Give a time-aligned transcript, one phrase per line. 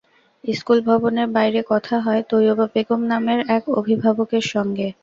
[0.43, 4.87] School ভবনের বাইরে কথা হয় তৈয়বা বেগম নামের এক অভিভাবকের সঙ্গে।